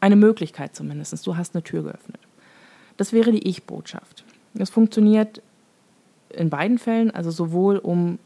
eine 0.00 0.16
Möglichkeit 0.16 0.76
zumindest. 0.76 1.26
Du 1.26 1.36
hast 1.36 1.54
eine 1.54 1.64
Tür 1.64 1.82
geöffnet. 1.82 2.20
Das 2.96 3.12
wäre 3.12 3.32
die 3.32 3.48
Ich-Botschaft. 3.48 4.24
Das 4.54 4.70
funktioniert 4.70 5.42
in 6.30 6.50
beiden 6.50 6.78
Fällen, 6.78 7.10
also 7.10 7.30
sowohl 7.30 7.78
um, 7.78 8.18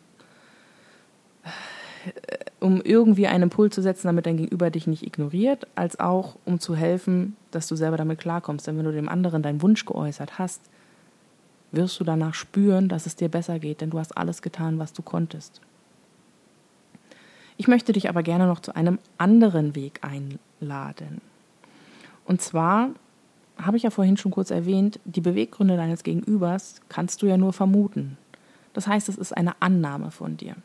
um 2.60 2.80
irgendwie 2.82 3.26
einen 3.26 3.44
Impuls 3.44 3.74
zu 3.74 3.82
setzen, 3.82 4.08
damit 4.08 4.26
dein 4.26 4.36
Gegenüber 4.36 4.70
dich 4.70 4.86
nicht 4.86 5.06
ignoriert, 5.06 5.66
als 5.74 6.00
auch 6.00 6.36
um 6.44 6.60
zu 6.60 6.74
helfen, 6.74 7.36
dass 7.50 7.68
du 7.68 7.76
selber 7.76 7.96
damit 7.96 8.18
klarkommst. 8.18 8.66
Denn 8.66 8.76
wenn 8.78 8.84
du 8.84 8.92
dem 8.92 9.08
anderen 9.08 9.42
deinen 9.42 9.62
Wunsch 9.62 9.84
geäußert 9.84 10.38
hast, 10.38 10.60
wirst 11.70 11.98
du 11.98 12.04
danach 12.04 12.34
spüren, 12.34 12.88
dass 12.88 13.06
es 13.06 13.16
dir 13.16 13.28
besser 13.28 13.58
geht, 13.58 13.80
denn 13.80 13.90
du 13.90 13.98
hast 13.98 14.16
alles 14.16 14.42
getan, 14.42 14.78
was 14.78 14.92
du 14.92 15.02
konntest. 15.02 15.60
Ich 17.56 17.68
möchte 17.68 17.92
dich 17.92 18.08
aber 18.08 18.22
gerne 18.22 18.46
noch 18.46 18.60
zu 18.60 18.74
einem 18.74 18.98
anderen 19.18 19.74
Weg 19.74 20.00
einladen. 20.02 21.20
Und 22.24 22.40
zwar 22.40 22.90
habe 23.66 23.76
ich 23.76 23.82
ja 23.82 23.90
vorhin 23.90 24.16
schon 24.16 24.32
kurz 24.32 24.50
erwähnt, 24.50 25.00
die 25.04 25.20
Beweggründe 25.20 25.76
deines 25.76 26.02
Gegenübers 26.02 26.80
kannst 26.88 27.22
du 27.22 27.26
ja 27.26 27.36
nur 27.36 27.52
vermuten. 27.52 28.16
Das 28.72 28.86
heißt, 28.86 29.08
es 29.08 29.16
ist 29.16 29.36
eine 29.36 29.60
Annahme 29.60 30.10
von 30.10 30.36
dir. 30.36 30.56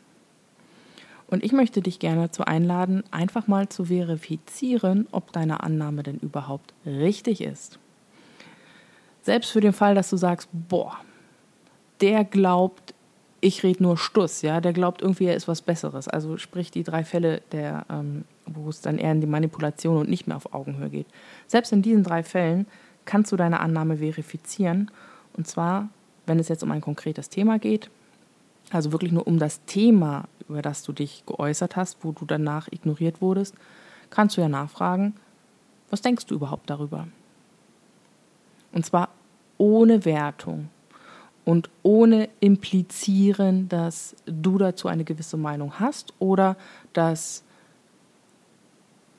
Und 1.30 1.44
ich 1.44 1.52
möchte 1.52 1.82
dich 1.82 1.98
gerne 1.98 2.22
dazu 2.22 2.44
einladen, 2.44 3.04
einfach 3.10 3.46
mal 3.46 3.68
zu 3.68 3.86
verifizieren, 3.86 5.06
ob 5.12 5.32
deine 5.32 5.62
Annahme 5.62 6.02
denn 6.02 6.18
überhaupt 6.18 6.72
richtig 6.86 7.42
ist. 7.42 7.78
Selbst 9.22 9.50
für 9.50 9.60
den 9.60 9.74
Fall, 9.74 9.94
dass 9.94 10.08
du 10.08 10.16
sagst, 10.16 10.48
boah, 10.52 10.96
der 12.00 12.24
glaubt, 12.24 12.94
ich 13.40 13.62
rede 13.62 13.82
nur 13.82 13.98
Stuss, 13.98 14.40
ja, 14.40 14.62
der 14.62 14.72
glaubt 14.72 15.02
irgendwie, 15.02 15.26
er 15.26 15.36
ist 15.36 15.48
was 15.48 15.60
Besseres. 15.60 16.08
Also 16.08 16.38
sprich 16.38 16.70
die 16.70 16.82
drei 16.82 17.04
Fälle, 17.04 17.42
der, 17.52 17.84
ähm, 17.90 18.24
wo 18.46 18.70
es 18.70 18.80
dann 18.80 18.96
eher 18.96 19.12
in 19.12 19.20
die 19.20 19.26
Manipulation 19.26 19.98
und 19.98 20.08
nicht 20.08 20.26
mehr 20.26 20.36
auf 20.36 20.54
Augenhöhe 20.54 20.88
geht. 20.88 21.06
Selbst 21.46 21.72
in 21.72 21.82
diesen 21.82 22.04
drei 22.04 22.22
Fällen 22.22 22.66
kannst 23.08 23.32
du 23.32 23.36
deine 23.36 23.60
Annahme 23.60 23.96
verifizieren. 23.96 24.90
Und 25.32 25.48
zwar, 25.48 25.88
wenn 26.26 26.38
es 26.38 26.48
jetzt 26.48 26.62
um 26.62 26.70
ein 26.70 26.82
konkretes 26.82 27.30
Thema 27.30 27.58
geht, 27.58 27.90
also 28.70 28.92
wirklich 28.92 29.12
nur 29.12 29.26
um 29.26 29.38
das 29.38 29.64
Thema, 29.64 30.24
über 30.46 30.60
das 30.60 30.82
du 30.82 30.92
dich 30.92 31.24
geäußert 31.24 31.74
hast, 31.74 32.04
wo 32.04 32.12
du 32.12 32.26
danach 32.26 32.68
ignoriert 32.70 33.22
wurdest, 33.22 33.54
kannst 34.10 34.36
du 34.36 34.42
ja 34.42 34.48
nachfragen, 34.48 35.14
was 35.88 36.02
denkst 36.02 36.26
du 36.26 36.34
überhaupt 36.34 36.68
darüber? 36.68 37.08
Und 38.72 38.84
zwar 38.84 39.08
ohne 39.56 40.04
Wertung 40.04 40.68
und 41.46 41.70
ohne 41.82 42.28
implizieren, 42.40 43.70
dass 43.70 44.16
du 44.26 44.58
dazu 44.58 44.86
eine 44.86 45.04
gewisse 45.04 45.38
Meinung 45.38 45.80
hast 45.80 46.12
oder 46.18 46.58
dass 46.92 47.42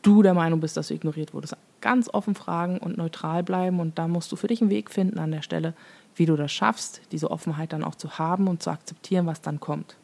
du 0.04 0.22
der 0.22 0.36
Meinung 0.36 0.60
bist, 0.60 0.78
dass 0.78 0.90
du 0.90 0.94
ignoriert 0.94 1.34
wurdest 1.34 1.58
ganz 1.82 2.10
offen 2.10 2.36
fragen 2.36 2.78
und 2.78 2.98
neutral 2.98 3.44
bleiben. 3.44 3.80
Und 3.80 3.98
da 3.98 4.08
musst 4.08 4.32
du 4.32 4.36
für 4.36 4.48
dich 4.48 4.62
einen 4.62 4.70
Weg 4.70 4.92
finden 4.92 5.20
an 5.20 5.32
der 5.32 5.42
Stelle, 5.42 5.74
wie 6.16 6.26
du 6.26 6.36
das 6.36 6.52
schaffst, 6.52 7.02
diese 7.12 7.32
Offenheit 7.32 7.74
dann 7.74 7.84
auch 7.84 7.96
zu 7.96 8.18
haben 8.20 8.48
und 8.48 8.62
zu 8.62 8.70
akzeptieren, 8.70 9.26
was 9.26 9.42
dann 9.42 9.60
kommt. 9.60 9.96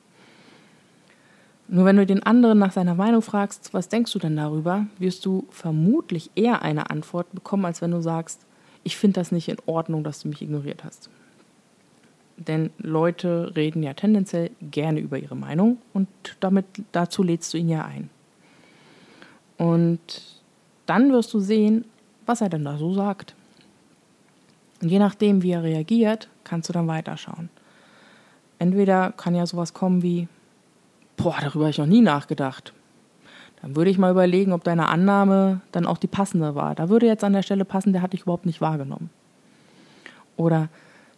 Nur 1.68 1.86
wenn 1.86 1.98
du 1.98 2.06
den 2.06 2.22
anderen 2.22 2.60
nach 2.60 2.72
seiner 2.72 2.94
Meinung 2.94 3.22
fragst, 3.22 3.74
was 3.74 3.90
denkst 3.90 4.14
du 4.14 4.20
denn 4.20 4.36
darüber, 4.36 4.86
wirst 5.00 5.26
du 5.26 5.48
vermutlich 5.50 6.30
eher 6.36 6.62
eine 6.62 6.90
Antwort 6.92 7.32
bekommen, 7.34 7.66
als 7.66 7.82
wenn 7.82 7.92
du 7.92 8.02
sagst, 8.02 8.46
ich 8.84 8.98
finde 8.98 9.20
das 9.20 9.32
nicht 9.32 9.50
in 9.50 9.58
Ordnung, 9.66 10.04
dass 10.04 10.22
du 10.22 10.28
mich 10.28 10.42
ignoriert 10.42 10.84
hast. 10.84 11.10
Denn 12.38 12.70
Leute 12.78 13.54
reden 13.56 13.82
ja 13.82 13.94
tendenziell 13.94 14.52
gerne 14.62 15.00
über 15.00 15.18
ihre 15.18 15.36
Meinung 15.36 15.78
und 15.94 16.08
damit 16.40 16.66
dazu 16.92 17.24
lädst 17.24 17.54
du 17.54 17.58
ihn 17.58 17.70
ja 17.70 17.84
ein. 17.86 18.10
Und 19.58 20.35
dann 20.86 21.12
wirst 21.12 21.34
du 21.34 21.40
sehen, 21.40 21.86
was 22.26 22.42
er 22.42 22.50
denn 22.50 22.64
da 22.64 22.78
so 22.78 22.94
sagt. 22.94 23.36
Und 24.82 24.90
je 24.90 25.00
nachdem, 25.00 25.42
wie 25.42 25.52
er 25.52 25.64
reagiert, 25.64 26.30
kannst 26.44 26.70
du 26.70 26.74
dann 26.74 26.88
weiterschauen. 26.88 27.50
Entweder 28.60 29.12
kann 29.12 29.36
ja 29.36 29.46
sowas 29.46 29.74
kommen 29.74 30.02
wie, 30.02 30.28
boah, 31.18 31.36
darüber 31.42 31.66
habe 31.66 31.72
ich 31.72 31.78
noch 31.78 31.86
nie 31.86 32.02
nachgedacht. 32.02 32.74
Dann 33.62 33.76
würde 33.76 33.90
ich 33.90 33.98
mal 33.98 34.12
überlegen, 34.12 34.54
ob 34.54 34.64
deine 34.64 34.90
Annahme 34.90 35.62
dann 35.72 35.86
auch 35.86 35.98
die 35.98 36.08
passende 36.08 36.56
war. 36.56 36.76
Da 36.76 36.90
würde 36.90 37.08
jetzt 37.08 37.24
an 37.24 37.34
der 37.34 37.42
Stelle 37.42 37.66
passen, 37.66 37.94
der 37.94 38.02
hat 38.02 38.14
dich 38.14 38.22
überhaupt 38.22 38.46
nicht 38.46 38.62
wahrgenommen. 38.62 39.10
Oder, 40.38 40.70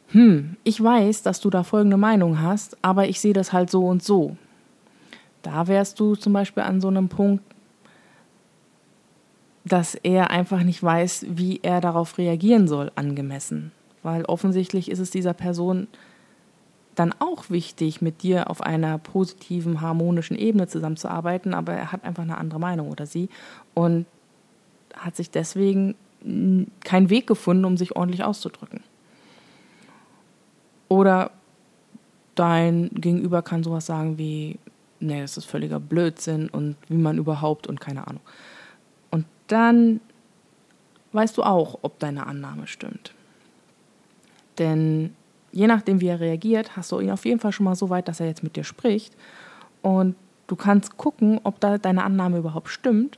hm, 0.10 0.56
ich 0.64 0.82
weiß, 0.82 1.24
dass 1.24 1.42
du 1.42 1.50
da 1.50 1.64
folgende 1.64 1.98
Meinung 1.98 2.42
hast, 2.42 2.78
aber 2.82 3.08
ich 3.08 3.20
sehe 3.20 3.34
das 3.34 3.52
halt 3.52 3.70
so 3.70 3.86
und 3.86 4.04
so. 4.04 4.38
Da 5.42 5.68
wärst 5.68 6.00
du 6.00 6.16
zum 6.16 6.34
Beispiel 6.34 6.64
an 6.64 6.80
so 6.80 6.88
einem 6.88 7.10
Punkt, 7.10 7.44
dass 9.68 9.96
er 9.96 10.30
einfach 10.32 10.64
nicht 10.64 10.82
weiß, 10.82 11.26
wie 11.30 11.60
er 11.64 11.82
darauf 11.82 12.18
reagieren 12.18 12.68
soll, 12.68 12.92
angemessen. 12.96 13.72
Weil 14.04 14.26
offensichtlich 14.26 14.90
ist 14.90 15.00
es 15.00 15.12
dieser 15.12 15.34
Person 15.34 15.88
dann 16.96 17.14
auch 17.20 17.50
wichtig, 17.50 18.02
mit 18.02 18.24
dir 18.24 18.50
auf 18.50 18.62
einer 18.62 18.98
positiven, 18.98 19.82
harmonischen 19.82 20.36
Ebene 20.38 20.68
zusammenzuarbeiten, 20.68 21.54
aber 21.54 21.74
er 21.74 21.92
hat 21.92 22.04
einfach 22.04 22.24
eine 22.24 22.38
andere 22.38 22.60
Meinung 22.60 22.90
oder 22.90 23.06
sie 23.06 23.30
und 23.76 24.06
hat 24.96 25.16
sich 25.16 25.30
deswegen 25.30 25.96
keinen 26.84 27.10
Weg 27.10 27.28
gefunden, 27.28 27.66
um 27.66 27.78
sich 27.78 27.96
ordentlich 27.96 28.24
auszudrücken. 28.24 28.82
Oder 30.90 31.32
dein 32.34 32.90
Gegenüber 32.94 33.44
kann 33.44 33.64
sowas 33.64 33.86
sagen 33.86 34.18
wie, 34.18 34.58
nee, 35.00 35.22
das 35.22 35.38
ist 35.38 35.46
völliger 35.46 35.80
Blödsinn 35.80 36.50
und 36.50 36.78
wie 36.88 36.98
man 36.98 37.20
überhaupt 37.20 37.68
und 37.68 37.80
keine 37.80 38.08
Ahnung 38.08 38.22
dann 39.48 40.00
weißt 41.13 41.38
du 41.38 41.44
auch, 41.44 41.80
ob 41.82 42.00
deine 42.00 42.27
Annahme 42.27 42.68
stimmt. 42.68 43.13
Denn 44.58 45.16
je 45.51 45.68
nachdem, 45.68 46.01
wie 46.01 46.08
er 46.08 46.20
reagiert, 46.20 46.75
hast 46.75 46.92
du 46.92 47.00
ihn 47.00 47.12
auf 47.12 47.25
jeden 47.25 47.39
Fall 47.39 47.51
schon 47.51 47.63
mal 47.63 47.75
so 47.75 47.89
weit, 47.89 48.08
dass 48.08 48.20
er 48.20 48.27
jetzt 48.27 48.44
mit 48.44 48.56
dir 48.56 48.63
spricht. 48.63 49.16
Und 49.82 50.16
du 50.48 50.56
kannst 50.56 50.98
gucken, 50.98 51.39
ob 51.44 51.60
da 51.60 51.77
deine 51.77 52.04
Annahme 52.04 52.39
überhaupt 52.39 52.70
stimmt. 52.70 53.18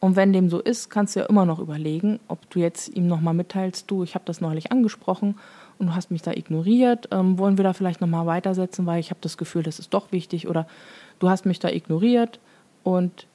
Und 0.00 0.16
wenn 0.16 0.34
dem 0.34 0.50
so 0.50 0.60
ist, 0.60 0.90
kannst 0.90 1.16
du 1.16 1.20
ja 1.20 1.26
immer 1.26 1.46
noch 1.46 1.58
überlegen, 1.58 2.20
ob 2.28 2.50
du 2.50 2.58
jetzt 2.58 2.94
ihm 2.94 3.06
nochmal 3.06 3.32
mitteilst, 3.32 3.90
du, 3.90 4.02
ich 4.02 4.14
habe 4.14 4.26
das 4.26 4.42
neulich 4.42 4.70
angesprochen 4.70 5.36
und 5.78 5.86
du 5.86 5.94
hast 5.94 6.10
mich 6.10 6.20
da 6.20 6.32
ignoriert, 6.32 7.08
ähm, 7.10 7.38
wollen 7.38 7.56
wir 7.56 7.64
da 7.64 7.72
vielleicht 7.72 8.02
nochmal 8.02 8.26
weitersetzen, 8.26 8.84
weil 8.84 9.00
ich 9.00 9.08
habe 9.08 9.20
das 9.22 9.38
Gefühl, 9.38 9.62
das 9.62 9.78
ist 9.78 9.94
doch 9.94 10.12
wichtig 10.12 10.46
oder 10.46 10.66
du 11.20 11.30
hast 11.30 11.46
mich 11.46 11.58
da 11.58 11.70
ignoriert 11.70 12.38
und 12.82 13.26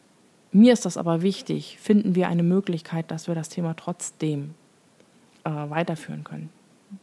mir 0.52 0.74
ist 0.74 0.86
das 0.86 0.98
aber 0.98 1.22
wichtig, 1.22 1.78
finden 1.80 2.16
wir 2.16 2.28
eine 2.28 2.44
Möglichkeit, 2.44 3.12
dass 3.12 3.28
wir 3.28 3.36
das 3.36 3.50
Thema 3.50 3.76
trotzdem 3.76 4.56
äh, 5.44 5.50
weiterführen 5.50 6.24
können. 6.24 6.50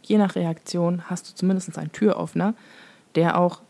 Je 0.03 0.19
nach 0.19 0.35
Reaktion 0.35 1.09
hast 1.09 1.31
du 1.31 1.35
zumindest 1.35 1.79
einen 1.79 1.93
Türöffner, 1.93 2.55
der 3.15 3.39
auch 3.39 3.63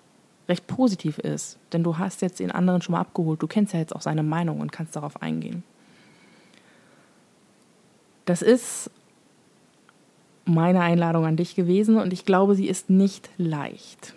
recht 0.48 0.66
positiv 0.66 1.18
ist, 1.18 1.58
denn 1.72 1.82
du 1.82 1.98
hast 1.98 2.22
jetzt 2.22 2.40
den 2.40 2.50
anderen 2.50 2.80
schon 2.80 2.92
mal 2.92 3.00
abgeholt, 3.00 3.42
du 3.42 3.46
kennst 3.46 3.74
ja 3.74 3.80
jetzt 3.80 3.94
auch 3.94 4.00
seine 4.00 4.22
Meinung 4.22 4.60
und 4.60 4.72
kannst 4.72 4.96
darauf 4.96 5.20
eingehen. 5.20 5.62
Das 8.24 8.42
ist 8.42 8.90
meine 10.44 10.80
Einladung 10.80 11.26
an 11.26 11.36
dich 11.36 11.54
gewesen 11.54 11.96
und 11.96 12.12
ich 12.12 12.24
glaube, 12.24 12.54
sie 12.54 12.68
ist 12.68 12.88
nicht 12.88 13.30
leicht. 13.36 14.14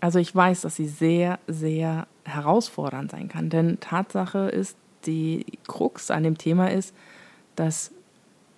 Also 0.00 0.18
ich 0.18 0.34
weiß, 0.34 0.62
dass 0.62 0.76
sie 0.76 0.86
sehr, 0.86 1.38
sehr 1.46 2.06
herausfordernd 2.24 3.10
sein 3.10 3.28
kann, 3.28 3.48
denn 3.48 3.80
Tatsache 3.80 4.48
ist, 4.48 4.76
die 5.08 5.46
Krux 5.66 6.10
an 6.10 6.22
dem 6.22 6.38
Thema 6.38 6.70
ist, 6.70 6.94
dass 7.56 7.90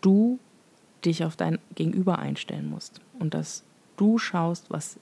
du 0.00 0.38
dich 1.04 1.24
auf 1.24 1.36
dein 1.36 1.58
Gegenüber 1.74 2.18
einstellen 2.18 2.68
musst 2.68 3.00
und 3.18 3.32
dass 3.32 3.62
du 3.96 4.18
schaust, 4.18 4.66
was 4.68 4.98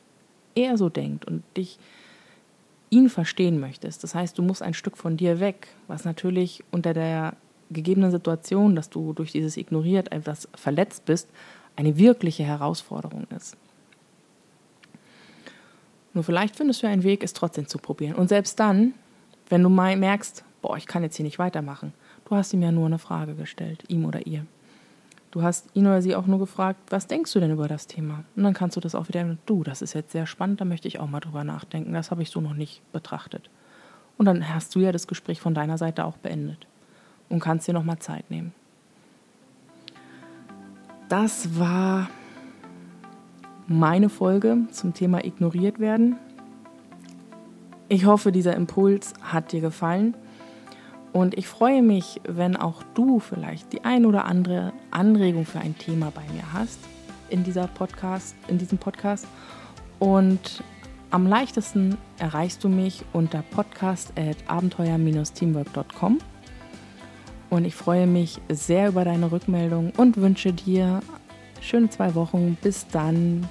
er 0.55 0.77
so 0.77 0.89
denkt 0.89 1.25
und 1.25 1.43
dich 1.57 1.79
ihn 2.91 3.09
verstehen 3.09 3.61
möchtest. 3.61 4.05
Das 4.05 4.15
heißt, 4.15 4.39
du 4.39 4.43
musst 4.43 4.63
ein 4.63 4.75
Stück 4.75 4.97
von 4.97 5.17
dir 5.17 5.41
weg, 5.41 5.69
was 5.89 6.05
natürlich 6.05 6.63
unter 6.71 6.95
der 6.95 7.35
gegebenen 7.71 8.11
Situation, 8.11 8.77
dass 8.77 8.91
du 8.91 9.13
durch 9.13 9.33
dieses 9.33 9.57
Ignoriert 9.57 10.13
etwas 10.13 10.49
verletzt 10.55 11.05
bist, 11.05 11.29
eine 11.77 11.99
wirkliche 11.99 12.45
Herausforderung 12.45 13.27
ist. 13.37 13.57
Nur 16.15 16.25
vielleicht 16.25 16.57
findest 16.57 16.83
du 16.83 16.89
einen 16.89 17.05
Weg, 17.05 17.23
es 17.23 17.35
trotzdem 17.35 17.69
zu 17.69 17.79
probieren. 17.79 18.17
Und 18.17 18.29
selbst 18.29 18.59
dann, 18.59 18.95
wenn 19.49 19.63
du 19.63 19.69
merkst, 19.69 20.45
boah, 20.63 20.77
ich 20.77 20.87
kann 20.87 21.03
jetzt 21.03 21.17
hier 21.17 21.25
nicht 21.25 21.39
weitermachen, 21.39 21.93
du 22.27 22.37
hast 22.37 22.53
ihm 22.53 22.63
ja 22.63 22.73
nur 22.73 22.87
eine 22.87 22.99
Frage 22.99 23.35
gestellt, 23.35 23.85
ihm 23.89 24.05
oder 24.05 24.27
ihr. 24.27 24.47
Du 25.31 25.43
hast 25.43 25.69
ihn 25.75 25.87
oder 25.87 26.01
sie 26.01 26.17
auch 26.17 26.27
nur 26.27 26.39
gefragt, 26.39 26.81
was 26.91 27.07
denkst 27.07 27.33
du 27.35 27.41
denn 27.41 27.51
über 27.51 27.69
das 27.69 27.87
Thema? 27.87 28.25
Und 28.35 28.45
dann 28.45 28.55
kannst 28.55 28.77
du 28.77 28.81
das 28.81 28.95
auch 28.95 29.09
wieder, 29.09 29.37
du, 29.45 29.63
das 29.63 29.83
ist 29.83 29.93
jetzt 29.93 30.13
sehr 30.13 30.27
spannend, 30.27 30.61
da 30.61 30.65
möchte 30.65 30.89
ich 30.89 31.01
auch 31.01 31.09
mal 31.09 31.21
drüber 31.21 31.45
nachdenken, 31.45 31.93
das 31.93 32.11
habe 32.11 32.23
ich 32.23 32.31
so 32.31 32.41
noch 32.41 32.55
nicht 32.55 32.81
betrachtet. 32.93 33.51
Und 34.17 34.27
dann 34.27 34.55
hast 34.55 34.75
du 34.75 34.81
ja 34.81 34.91
das 34.91 35.07
Gespräch 35.07 35.41
von 35.41 35.55
deiner 35.55 35.79
Seite 35.79 36.05
auch 36.05 36.17
beendet 36.17 36.67
und 37.29 37.41
kannst 37.41 37.69
dir 37.69 37.75
nochmal 37.75 37.99
Zeit 37.99 38.31
nehmen. 38.31 38.53
Das 41.09 41.59
war 41.59 42.09
meine 43.67 44.09
Folge 44.09 44.59
zum 44.71 44.95
Thema 44.95 45.25
ignoriert 45.25 45.79
werden. 45.79 46.17
Ich 47.89 48.07
hoffe, 48.07 48.33
dieser 48.33 48.57
Impuls 48.57 49.15
hat 49.23 49.53
dir 49.53 49.61
gefallen. 49.61 50.15
Und 51.13 51.37
ich 51.37 51.49
freue 51.49 51.83
mich, 51.83 52.21
wenn 52.25 52.57
auch 52.57 52.83
du 52.95 53.19
vielleicht 53.19 53.73
die 53.73 53.85
ein 53.85 54.07
oder 54.07 54.27
andere 54.27 54.73
Anregung 54.91 55.47
für 55.47 55.61
ein 55.61 55.79
Thema 55.79 56.13
bei 56.15 56.23
mir 56.35 56.53
hast 56.53 56.79
in 57.31 57.45
dieser 57.45 57.67
Podcast, 57.67 58.37
in 58.49 58.59
diesem 58.59 58.77
Podcast. 58.79 59.27
Und 59.99 60.63
am 61.11 61.27
leichtesten 61.27 61.97
erreichst 62.19 62.63
du 62.65 62.69
mich 62.69 63.03
unter 63.13 63.43
podcast@abenteuer-teamwork.com. 63.43 66.19
Und 67.51 67.65
ich 67.65 67.75
freue 67.75 68.07
mich 68.07 68.43
sehr 68.51 68.89
über 68.89 69.07
deine 69.07 69.33
Rückmeldung 69.33 69.91
und 69.97 70.19
wünsche 70.19 70.53
dir 70.53 71.01
schöne 71.63 71.89
zwei 71.89 72.15
Wochen. 72.15 72.59
Bis 72.61 72.87
dann. 72.89 73.49